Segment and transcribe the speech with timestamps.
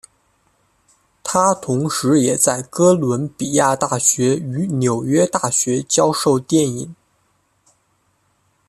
[1.21, 6.95] 他同时也在哥伦比亚大学与纽约大学教授电影。